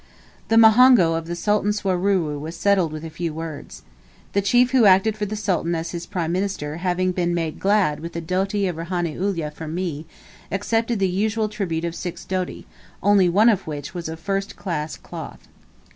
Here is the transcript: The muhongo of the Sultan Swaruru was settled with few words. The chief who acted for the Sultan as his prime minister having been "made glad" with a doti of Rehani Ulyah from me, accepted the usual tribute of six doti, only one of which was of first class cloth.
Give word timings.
The 0.47 0.55
muhongo 0.57 1.13
of 1.15 1.27
the 1.27 1.35
Sultan 1.35 1.71
Swaruru 1.71 2.39
was 2.39 2.55
settled 2.55 2.91
with 2.91 3.07
few 3.13 3.35
words. 3.35 3.83
The 4.33 4.41
chief 4.41 4.71
who 4.71 4.85
acted 4.85 5.15
for 5.15 5.27
the 5.27 5.35
Sultan 5.35 5.75
as 5.75 5.91
his 5.91 6.07
prime 6.07 6.31
minister 6.31 6.77
having 6.77 7.11
been 7.11 7.35
"made 7.35 7.59
glad" 7.59 7.99
with 7.99 8.15
a 8.15 8.19
doti 8.21 8.65
of 8.65 8.77
Rehani 8.77 9.15
Ulyah 9.15 9.53
from 9.53 9.75
me, 9.75 10.07
accepted 10.51 10.97
the 10.97 11.07
usual 11.07 11.49
tribute 11.49 11.85
of 11.85 11.93
six 11.93 12.25
doti, 12.25 12.65
only 13.03 13.29
one 13.29 13.47
of 13.47 13.67
which 13.67 13.93
was 13.93 14.09
of 14.09 14.19
first 14.19 14.55
class 14.55 14.97
cloth. 14.97 15.47